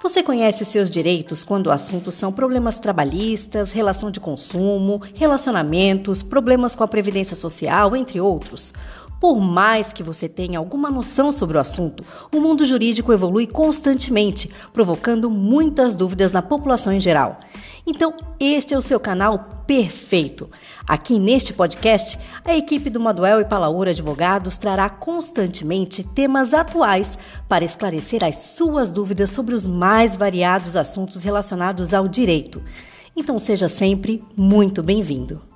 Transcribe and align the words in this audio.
Você 0.00 0.22
conhece 0.22 0.64
seus 0.64 0.88
direitos 0.88 1.44
quando 1.44 1.66
o 1.66 1.72
assunto 1.72 2.12
são 2.12 2.32
problemas 2.32 2.78
trabalhistas, 2.78 3.72
relação 3.72 4.12
de 4.12 4.20
consumo, 4.20 5.02
relacionamentos, 5.12 6.22
problemas 6.22 6.72
com 6.72 6.84
a 6.84 6.88
previdência 6.88 7.34
social, 7.34 7.96
entre 7.96 8.20
outros? 8.20 8.72
Por 9.20 9.40
mais 9.40 9.92
que 9.92 10.04
você 10.04 10.28
tenha 10.28 10.60
alguma 10.60 10.88
noção 10.88 11.32
sobre 11.32 11.56
o 11.56 11.60
assunto, 11.60 12.04
o 12.32 12.40
mundo 12.40 12.64
jurídico 12.64 13.12
evolui 13.12 13.48
constantemente, 13.48 14.48
provocando 14.72 15.28
muitas 15.28 15.96
dúvidas 15.96 16.30
na 16.30 16.42
população 16.42 16.92
em 16.92 17.00
geral. 17.00 17.40
Então, 17.90 18.14
este 18.38 18.74
é 18.74 18.78
o 18.78 18.82
seu 18.82 19.00
canal 19.00 19.64
perfeito. 19.66 20.50
Aqui 20.86 21.18
neste 21.18 21.54
podcast, 21.54 22.18
a 22.44 22.54
equipe 22.54 22.90
do 22.90 23.00
Maduel 23.00 23.40
e 23.40 23.46
Palaura 23.46 23.92
Advogados 23.92 24.58
trará 24.58 24.90
constantemente 24.90 26.04
temas 26.04 26.52
atuais 26.52 27.16
para 27.48 27.64
esclarecer 27.64 28.22
as 28.22 28.36
suas 28.36 28.90
dúvidas 28.90 29.30
sobre 29.30 29.54
os 29.54 29.66
mais 29.66 30.14
variados 30.16 30.76
assuntos 30.76 31.22
relacionados 31.22 31.94
ao 31.94 32.06
direito. 32.06 32.62
Então, 33.16 33.38
seja 33.38 33.70
sempre 33.70 34.22
muito 34.36 34.82
bem-vindo. 34.82 35.47